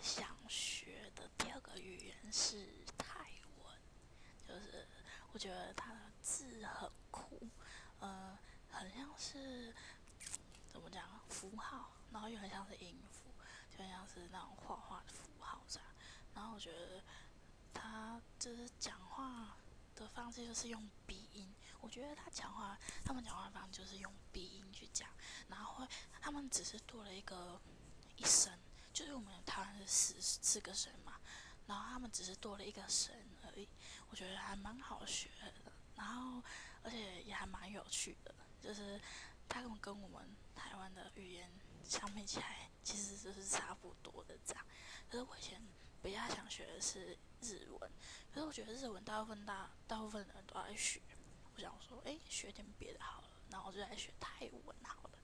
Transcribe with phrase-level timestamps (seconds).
[0.00, 3.26] 想学的第二个语言是泰
[3.64, 3.78] 文，
[4.46, 4.86] 就是
[5.32, 7.48] 我觉得它的字很酷，
[8.00, 8.38] 呃，
[8.70, 9.74] 很像是
[10.68, 13.30] 怎么讲符号，然后又很像是音符，
[13.70, 15.88] 就很像是那种画画的符号这样。
[16.34, 17.02] 然后我觉得
[17.72, 19.56] 他就是讲话
[19.94, 25.08] 的方式就是用鼻音，我觉得他讲话，他们讲话方式就是用鼻音去讲，
[25.48, 25.86] 然后
[26.20, 27.60] 他们只是多了一个
[28.16, 28.52] 一声，
[29.56, 31.18] 好像是四四个神嘛，
[31.66, 33.66] 然后他们只是多了一个神而已，
[34.10, 35.30] 我觉得还蛮好学
[35.64, 36.42] 的，然后
[36.82, 39.00] 而且也还蛮有趣的，就是
[39.48, 41.50] 他们跟我们台湾的语言
[41.82, 44.62] 相比起来，其实就是差不多的这样。
[45.08, 45.66] 可是我以前
[46.02, 47.90] 比较想学的是日文，
[48.34, 51.00] 可是我觉得日文大部分大大部分人都在学，
[51.54, 55.18] 我想说，哎，学点别的好了，然后我就来学泰文好了。